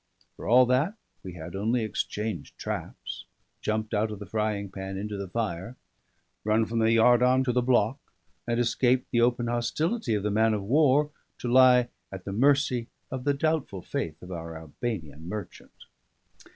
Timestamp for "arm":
7.21-7.43